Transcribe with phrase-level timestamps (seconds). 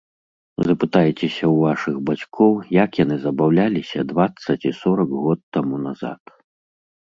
[0.69, 2.53] Запытайцеся ў вашых бацькоў,
[2.83, 6.23] як яны забаўляліся дваццаць і сорак год таму назад.